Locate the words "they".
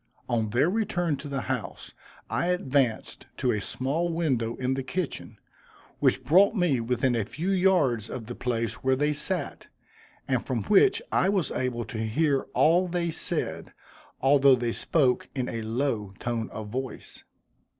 8.95-9.13, 12.87-13.11, 14.55-14.71